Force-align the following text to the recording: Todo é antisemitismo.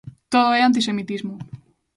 Todo 0.33 0.49
é 0.57 0.61
antisemitismo. 0.63 1.33